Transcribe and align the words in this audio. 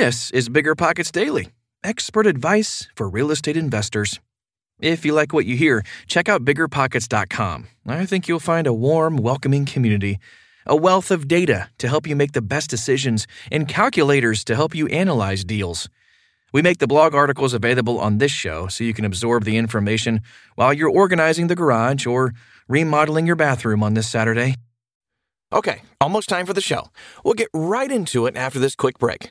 This 0.00 0.30
is 0.30 0.48
Bigger 0.48 0.74
Pockets 0.74 1.10
Daily, 1.10 1.50
expert 1.84 2.26
advice 2.26 2.88
for 2.96 3.06
real 3.06 3.30
estate 3.30 3.58
investors. 3.58 4.18
If 4.80 5.04
you 5.04 5.12
like 5.12 5.34
what 5.34 5.44
you 5.44 5.58
hear, 5.58 5.84
check 6.06 6.26
out 6.26 6.42
biggerpockets.com. 6.42 7.66
I 7.86 8.06
think 8.06 8.26
you'll 8.26 8.40
find 8.40 8.66
a 8.66 8.72
warm, 8.72 9.18
welcoming 9.18 9.66
community, 9.66 10.18
a 10.64 10.74
wealth 10.74 11.10
of 11.10 11.28
data 11.28 11.68
to 11.76 11.86
help 11.86 12.06
you 12.06 12.16
make 12.16 12.32
the 12.32 12.40
best 12.40 12.70
decisions, 12.70 13.26
and 13.52 13.68
calculators 13.68 14.42
to 14.44 14.56
help 14.56 14.74
you 14.74 14.86
analyze 14.86 15.44
deals. 15.44 15.86
We 16.50 16.62
make 16.62 16.78
the 16.78 16.86
blog 16.86 17.14
articles 17.14 17.52
available 17.52 18.00
on 18.00 18.16
this 18.16 18.32
show 18.32 18.68
so 18.68 18.84
you 18.84 18.94
can 18.94 19.04
absorb 19.04 19.44
the 19.44 19.58
information 19.58 20.22
while 20.54 20.72
you're 20.72 20.88
organizing 20.88 21.48
the 21.48 21.56
garage 21.56 22.06
or 22.06 22.32
remodeling 22.68 23.26
your 23.26 23.36
bathroom 23.36 23.82
on 23.82 23.92
this 23.92 24.08
Saturday. 24.08 24.54
Okay, 25.52 25.82
almost 26.00 26.30
time 26.30 26.46
for 26.46 26.54
the 26.54 26.62
show. 26.62 26.88
We'll 27.22 27.34
get 27.34 27.50
right 27.52 27.92
into 27.92 28.24
it 28.24 28.34
after 28.34 28.58
this 28.58 28.74
quick 28.74 28.98
break. 28.98 29.30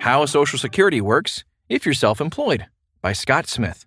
How 0.00 0.24
Social 0.24 0.58
Security 0.58 1.02
Works 1.02 1.44
If 1.68 1.84
You're 1.84 1.92
Self 1.92 2.22
Employed 2.22 2.64
by 3.02 3.12
Scott 3.12 3.46
Smith. 3.46 3.84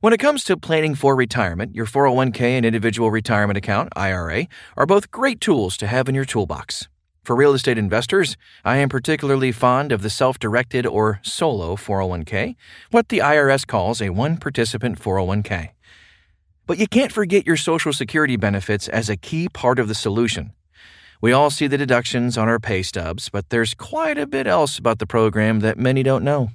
When 0.00 0.12
it 0.12 0.20
comes 0.20 0.44
to 0.44 0.56
planning 0.56 0.94
for 0.94 1.16
retirement, 1.16 1.74
your 1.74 1.86
401k 1.86 2.40
and 2.40 2.64
individual 2.64 3.10
retirement 3.10 3.56
account, 3.56 3.88
IRA, 3.96 4.46
are 4.76 4.86
both 4.86 5.10
great 5.10 5.40
tools 5.40 5.76
to 5.78 5.88
have 5.88 6.08
in 6.08 6.14
your 6.14 6.24
toolbox. 6.24 6.86
For 7.24 7.34
real 7.34 7.52
estate 7.52 7.78
investors, 7.78 8.36
I 8.64 8.76
am 8.76 8.88
particularly 8.88 9.50
fond 9.50 9.90
of 9.90 10.02
the 10.02 10.10
self 10.10 10.38
directed 10.38 10.86
or 10.86 11.18
solo 11.24 11.74
401k, 11.74 12.54
what 12.92 13.08
the 13.08 13.18
IRS 13.18 13.66
calls 13.66 14.00
a 14.00 14.10
oh 14.10 14.12
one 14.12 14.36
participant 14.36 15.00
401k. 15.00 15.70
But 16.64 16.78
you 16.78 16.86
can't 16.86 17.10
forget 17.10 17.44
your 17.44 17.56
Social 17.56 17.92
Security 17.92 18.36
benefits 18.36 18.86
as 18.86 19.10
a 19.10 19.16
key 19.16 19.48
part 19.48 19.80
of 19.80 19.88
the 19.88 19.96
solution. 19.96 20.52
We 21.20 21.32
all 21.32 21.50
see 21.50 21.66
the 21.66 21.78
deductions 21.78 22.38
on 22.38 22.48
our 22.48 22.60
pay 22.60 22.82
stubs, 22.84 23.28
but 23.28 23.50
there's 23.50 23.74
quite 23.74 24.18
a 24.18 24.26
bit 24.26 24.46
else 24.46 24.78
about 24.78 25.00
the 25.00 25.06
program 25.06 25.60
that 25.60 25.76
many 25.76 26.04
don't 26.04 26.22
know. 26.22 26.50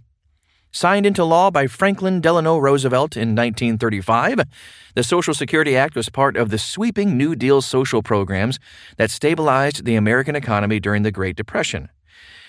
Signed 0.72 1.06
into 1.06 1.26
law 1.26 1.52
by 1.52 1.68
Franklin 1.68 2.22
Delano 2.22 2.58
Roosevelt 2.58 3.18
in 3.18 3.36
1935, 3.36 4.40
the 4.96 5.04
Social 5.04 5.34
Security 5.34 5.76
Act 5.76 5.96
was 5.96 6.08
part 6.08 6.38
of 6.38 6.50
the 6.50 6.58
sweeping 6.58 7.18
New 7.18 7.36
Deal 7.36 7.62
social 7.62 8.02
programs 8.02 8.58
that 8.96 9.12
stabilized 9.12 9.84
the 9.84 9.96
American 9.96 10.36
economy 10.36 10.80
during 10.80 11.04
the 11.04 11.12
Great 11.12 11.36
Depression. 11.36 11.90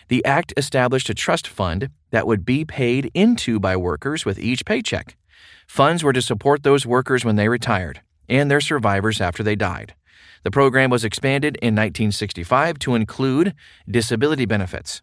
The 0.08 0.24
Act 0.24 0.54
established 0.56 1.10
a 1.10 1.14
trust 1.14 1.48
fund 1.48 1.90
that 2.12 2.28
would 2.28 2.44
be 2.44 2.64
paid 2.64 3.10
into 3.12 3.58
by 3.58 3.76
workers 3.76 4.24
with 4.24 4.38
each 4.38 4.64
paycheck. 4.64 5.16
Funds 5.66 6.04
were 6.04 6.12
to 6.12 6.22
support 6.22 6.62
those 6.62 6.86
workers 6.86 7.24
when 7.24 7.36
they 7.36 7.48
retired 7.48 8.02
and 8.28 8.50
their 8.50 8.60
survivors 8.60 9.20
after 9.20 9.42
they 9.42 9.56
died. 9.56 9.94
The 10.42 10.50
program 10.50 10.90
was 10.90 11.04
expanded 11.04 11.56
in 11.56 11.74
1965 11.74 12.78
to 12.80 12.94
include 12.94 13.54
disability 13.90 14.44
benefits. 14.44 15.02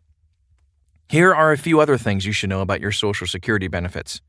Here 1.09 1.34
are 1.34 1.52
a 1.52 1.58
few 1.58 1.80
other 1.80 1.98
things 1.98 2.26
you 2.26 2.32
should 2.32 2.50
know 2.50 2.62
about 2.62 2.80
your 2.80 2.92
Social 2.92 3.28
Security 3.28 3.68
benefits. 3.68 4.22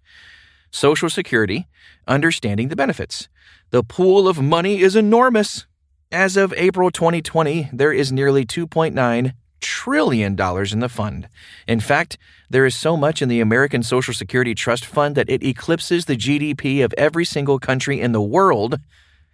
Social 0.71 1.11
Security, 1.11 1.69
understanding 2.09 2.69
the 2.69 2.77
benefits. 2.77 3.29
The 3.71 3.85
pool 3.85 4.27
of 4.27 4.43
money 4.43 4.81
is 4.81 4.97
enormous. 4.97 5.67
As 6.11 6.37
of 6.37 6.53
April 6.55 6.91
2020, 6.91 7.71
there 7.73 7.93
is 7.93 8.11
nearly 8.11 8.45
$2.9 8.45 9.33
trillion 9.61 10.33
in 10.33 10.81
the 10.81 10.89
fund. 10.91 11.29
In 11.69 11.81
fact, 11.81 12.19
there 12.51 12.67
is 12.67 12.75
so 12.75 12.97
much 12.97 13.23
in 13.23 13.29
the 13.29 13.41
American 13.41 13.83
Social 13.83 14.13
Security 14.13 14.55
Trust 14.55 14.85
Fund 14.85 15.15
that 15.15 15.31
it 15.31 15.43
eclipses 15.43 16.05
the 16.05 16.17
GDP 16.17 16.85
of 16.85 16.93
every 16.99 17.25
single 17.25 17.59
country 17.59 18.01
in 18.01 18.13
the 18.13 18.21
world 18.21 18.79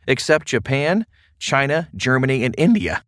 except 0.06 0.46
Japan, 0.46 1.06
China, 1.38 1.88
Germany, 1.94 2.44
and 2.44 2.54
India. 2.58 3.04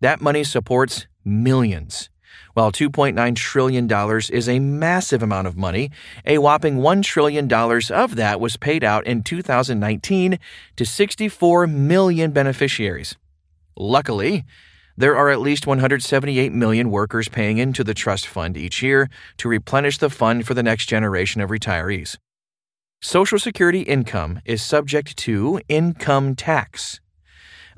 That 0.00 0.20
money 0.20 0.44
supports 0.44 1.06
millions. 1.24 2.10
While 2.54 2.72
$2.9 2.72 3.36
trillion 3.36 3.90
is 4.30 4.48
a 4.48 4.58
massive 4.58 5.22
amount 5.22 5.46
of 5.46 5.56
money, 5.56 5.90
a 6.26 6.38
whopping 6.38 6.78
$1 6.78 7.02
trillion 7.02 7.50
of 7.52 8.16
that 8.16 8.40
was 8.40 8.56
paid 8.56 8.84
out 8.84 9.06
in 9.06 9.22
2019 9.22 10.38
to 10.76 10.84
64 10.84 11.66
million 11.66 12.30
beneficiaries. 12.32 13.16
Luckily, 13.76 14.44
there 14.96 15.16
are 15.16 15.30
at 15.30 15.40
least 15.40 15.66
178 15.66 16.52
million 16.52 16.90
workers 16.90 17.28
paying 17.28 17.56
into 17.58 17.82
the 17.82 17.94
trust 17.94 18.26
fund 18.26 18.56
each 18.56 18.82
year 18.82 19.08
to 19.38 19.48
replenish 19.48 19.98
the 19.98 20.10
fund 20.10 20.46
for 20.46 20.52
the 20.52 20.62
next 20.62 20.86
generation 20.86 21.40
of 21.40 21.48
retirees. 21.50 22.18
Social 23.00 23.38
Security 23.38 23.80
income 23.80 24.40
is 24.44 24.62
subject 24.62 25.16
to 25.16 25.60
income 25.68 26.36
tax. 26.36 27.00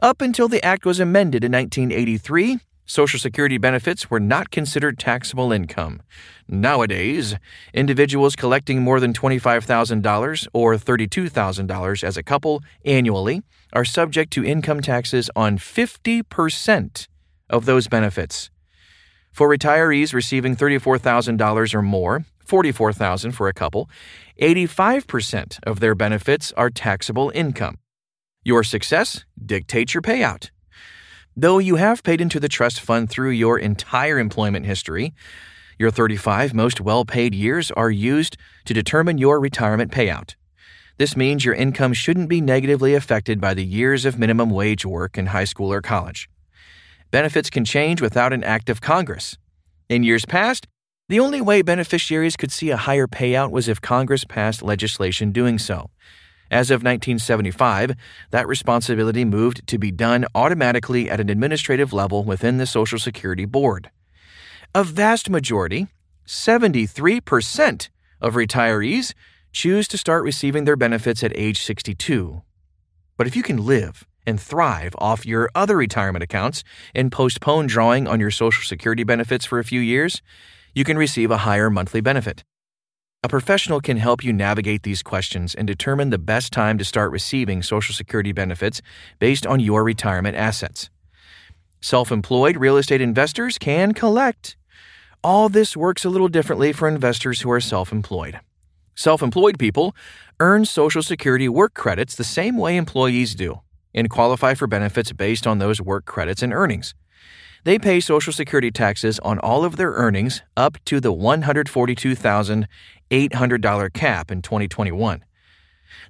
Up 0.00 0.20
until 0.20 0.48
the 0.48 0.64
Act 0.64 0.84
was 0.84 0.98
amended 0.98 1.44
in 1.44 1.52
1983, 1.52 2.58
Social 2.86 3.18
Security 3.18 3.56
benefits 3.58 4.10
were 4.10 4.20
not 4.20 4.50
considered 4.50 4.98
taxable 4.98 5.52
income. 5.52 6.02
Nowadays, 6.48 7.36
individuals 7.72 8.36
collecting 8.36 8.82
more 8.82 9.00
than 9.00 9.14
$25,000 9.14 10.48
or 10.52 10.74
$32,000 10.74 12.04
as 12.04 12.16
a 12.16 12.22
couple 12.22 12.62
annually 12.84 13.42
are 13.72 13.84
subject 13.84 14.32
to 14.32 14.44
income 14.44 14.82
taxes 14.82 15.30
on 15.34 15.56
50% 15.56 17.08
of 17.48 17.64
those 17.64 17.88
benefits. 17.88 18.50
For 19.32 19.48
retirees 19.48 20.12
receiving 20.12 20.54
$34,000 20.54 21.74
or 21.74 21.82
more, 21.82 22.24
$44,000 22.46 23.32
for 23.32 23.48
a 23.48 23.54
couple, 23.54 23.88
85% 24.40 25.58
of 25.66 25.80
their 25.80 25.94
benefits 25.94 26.52
are 26.52 26.68
taxable 26.68 27.32
income. 27.34 27.78
Your 28.46 28.62
success 28.62 29.24
dictates 29.42 29.94
your 29.94 30.02
payout. 30.02 30.50
Though 31.34 31.58
you 31.58 31.76
have 31.76 32.02
paid 32.02 32.20
into 32.20 32.38
the 32.38 32.48
trust 32.48 32.78
fund 32.78 33.08
through 33.08 33.30
your 33.30 33.58
entire 33.58 34.18
employment 34.18 34.66
history, 34.66 35.14
your 35.78 35.90
35 35.90 36.52
most 36.52 36.78
well 36.78 37.06
paid 37.06 37.34
years 37.34 37.70
are 37.70 37.90
used 37.90 38.36
to 38.66 38.74
determine 38.74 39.16
your 39.16 39.40
retirement 39.40 39.90
payout. 39.90 40.34
This 40.98 41.16
means 41.16 41.46
your 41.46 41.54
income 41.54 41.94
shouldn't 41.94 42.28
be 42.28 42.42
negatively 42.42 42.94
affected 42.94 43.40
by 43.40 43.54
the 43.54 43.64
years 43.64 44.04
of 44.04 44.18
minimum 44.18 44.50
wage 44.50 44.84
work 44.84 45.16
in 45.16 45.26
high 45.26 45.44
school 45.44 45.72
or 45.72 45.80
college. 45.80 46.28
Benefits 47.10 47.48
can 47.48 47.64
change 47.64 48.02
without 48.02 48.34
an 48.34 48.44
act 48.44 48.68
of 48.68 48.82
Congress. 48.82 49.38
In 49.88 50.02
years 50.02 50.26
past, 50.26 50.68
the 51.08 51.18
only 51.18 51.40
way 51.40 51.62
beneficiaries 51.62 52.36
could 52.36 52.52
see 52.52 52.68
a 52.68 52.76
higher 52.76 53.06
payout 53.06 53.50
was 53.50 53.68
if 53.68 53.80
Congress 53.80 54.24
passed 54.24 54.62
legislation 54.62 55.32
doing 55.32 55.58
so. 55.58 55.88
As 56.50 56.70
of 56.70 56.82
1975, 56.82 57.92
that 58.30 58.46
responsibility 58.46 59.24
moved 59.24 59.66
to 59.66 59.78
be 59.78 59.90
done 59.90 60.26
automatically 60.34 61.10
at 61.10 61.20
an 61.20 61.30
administrative 61.30 61.92
level 61.92 62.22
within 62.24 62.58
the 62.58 62.66
Social 62.66 62.98
Security 62.98 63.44
Board. 63.44 63.90
A 64.74 64.84
vast 64.84 65.30
majority, 65.30 65.88
73%, 66.26 67.88
of 68.20 68.34
retirees 68.34 69.12
choose 69.52 69.86
to 69.88 69.98
start 69.98 70.24
receiving 70.24 70.64
their 70.64 70.76
benefits 70.76 71.22
at 71.22 71.36
age 71.36 71.62
62. 71.62 72.42
But 73.16 73.26
if 73.26 73.36
you 73.36 73.42
can 73.42 73.64
live 73.64 74.06
and 74.26 74.40
thrive 74.40 74.94
off 74.98 75.26
your 75.26 75.50
other 75.54 75.76
retirement 75.76 76.22
accounts 76.22 76.64
and 76.94 77.12
postpone 77.12 77.66
drawing 77.66 78.08
on 78.08 78.18
your 78.18 78.30
Social 78.30 78.64
Security 78.64 79.04
benefits 79.04 79.44
for 79.44 79.58
a 79.58 79.64
few 79.64 79.80
years, 79.80 80.22
you 80.74 80.84
can 80.84 80.98
receive 80.98 81.30
a 81.30 81.38
higher 81.38 81.70
monthly 81.70 82.00
benefit. 82.00 82.42
A 83.24 83.28
professional 83.28 83.80
can 83.80 83.96
help 83.96 84.22
you 84.22 84.34
navigate 84.34 84.82
these 84.82 85.02
questions 85.02 85.54
and 85.54 85.66
determine 85.66 86.10
the 86.10 86.18
best 86.18 86.52
time 86.52 86.76
to 86.76 86.84
start 86.84 87.10
receiving 87.10 87.62
Social 87.62 87.94
Security 87.94 88.32
benefits 88.32 88.82
based 89.18 89.46
on 89.46 89.60
your 89.60 89.82
retirement 89.82 90.36
assets. 90.36 90.90
Self 91.80 92.12
employed 92.12 92.58
real 92.58 92.76
estate 92.76 93.00
investors 93.00 93.56
can 93.56 93.94
collect. 93.94 94.58
All 95.22 95.48
this 95.48 95.74
works 95.74 96.04
a 96.04 96.10
little 96.10 96.28
differently 96.28 96.70
for 96.74 96.86
investors 96.86 97.40
who 97.40 97.50
are 97.50 97.62
self 97.62 97.92
employed. 97.92 98.40
Self 98.94 99.22
employed 99.22 99.58
people 99.58 99.96
earn 100.38 100.66
Social 100.66 101.02
Security 101.02 101.48
work 101.48 101.72
credits 101.72 102.14
the 102.14 102.24
same 102.24 102.58
way 102.58 102.76
employees 102.76 103.34
do 103.34 103.62
and 103.94 104.10
qualify 104.10 104.52
for 104.52 104.66
benefits 104.66 105.12
based 105.12 105.46
on 105.46 105.60
those 105.60 105.80
work 105.80 106.04
credits 106.04 106.42
and 106.42 106.52
earnings. 106.52 106.94
They 107.64 107.78
pay 107.78 108.00
Social 108.00 108.32
Security 108.32 108.70
taxes 108.70 109.18
on 109.20 109.38
all 109.38 109.64
of 109.64 109.76
their 109.76 109.92
earnings 109.92 110.42
up 110.54 110.76
to 110.84 111.00
the 111.00 111.12
$142,800 111.12 113.92
cap 113.94 114.30
in 114.30 114.42
2021. 114.42 115.24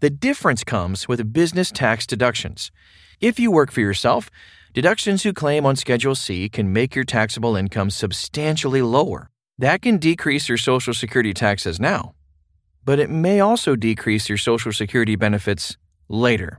The 0.01 0.11
difference 0.11 0.65
comes 0.65 1.07
with 1.07 1.33
business 1.33 1.71
tax 1.71 2.07
deductions. 2.07 2.73
If 3.21 3.39
you 3.39 3.53
work 3.53 3.71
for 3.71 3.81
yourself, 3.81 4.29
deductions 4.73 5.25
you 5.25 5.33
claim 5.33 5.65
on 5.65 5.77
Schedule 5.77 6.17
C 6.17 6.49
can 6.49 6.73
make 6.73 6.97
your 6.97 7.05
taxable 7.05 7.55
income 7.55 7.91
substantially 7.91 8.83
lower. 8.83 9.31
That 9.57 9.83
can 9.83 9.99
decrease 9.99 10.49
your 10.49 10.59
Social 10.59 10.93
Security 10.93 11.33
taxes 11.33 11.79
now, 11.79 12.15
but 12.85 12.99
it 12.99 13.11
may 13.11 13.39
also 13.39 13.77
decrease 13.77 14.29
your 14.29 14.39
Social 14.39 14.73
Security 14.73 15.15
benefits 15.15 15.77
later. 16.09 16.59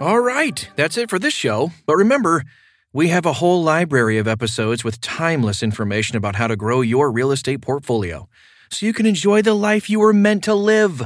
All 0.00 0.20
right, 0.20 0.66
that's 0.76 0.96
it 0.96 1.10
for 1.10 1.18
this 1.18 1.34
show. 1.34 1.72
But 1.84 1.96
remember, 1.96 2.42
we 2.90 3.08
have 3.08 3.26
a 3.26 3.34
whole 3.34 3.62
library 3.62 4.16
of 4.16 4.26
episodes 4.26 4.82
with 4.82 4.98
timeless 5.02 5.62
information 5.62 6.16
about 6.16 6.36
how 6.36 6.46
to 6.46 6.56
grow 6.56 6.80
your 6.80 7.12
real 7.12 7.30
estate 7.30 7.60
portfolio 7.60 8.26
so 8.70 8.86
you 8.86 8.94
can 8.94 9.04
enjoy 9.04 9.42
the 9.42 9.52
life 9.52 9.90
you 9.90 10.00
were 10.00 10.14
meant 10.14 10.42
to 10.44 10.54
live. 10.54 11.02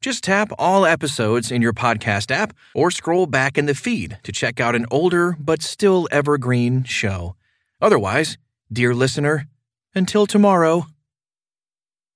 Just 0.00 0.24
tap 0.24 0.52
all 0.58 0.86
episodes 0.86 1.50
in 1.50 1.60
your 1.60 1.74
podcast 1.74 2.30
app 2.30 2.54
or 2.74 2.90
scroll 2.90 3.26
back 3.26 3.58
in 3.58 3.66
the 3.66 3.74
feed 3.74 4.16
to 4.22 4.32
check 4.32 4.58
out 4.58 4.74
an 4.74 4.86
older 4.90 5.36
but 5.38 5.60
still 5.60 6.08
evergreen 6.10 6.82
show. 6.84 7.36
Otherwise, 7.82 8.38
dear 8.72 8.94
listener, 8.94 9.48
until 9.94 10.26
tomorrow. 10.26 10.86